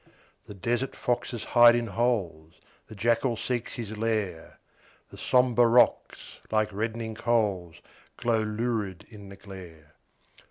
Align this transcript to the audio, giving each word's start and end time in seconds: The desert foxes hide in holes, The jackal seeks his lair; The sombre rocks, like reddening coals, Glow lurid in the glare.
The 0.47 0.55
desert 0.55 0.95
foxes 0.95 1.43
hide 1.43 1.75
in 1.75 1.85
holes, 1.85 2.55
The 2.87 2.95
jackal 2.95 3.37
seeks 3.37 3.75
his 3.75 3.99
lair; 3.99 4.57
The 5.11 5.17
sombre 5.19 5.67
rocks, 5.67 6.39
like 6.49 6.73
reddening 6.73 7.13
coals, 7.13 7.75
Glow 8.17 8.41
lurid 8.41 9.05
in 9.11 9.29
the 9.29 9.35
glare. 9.35 9.93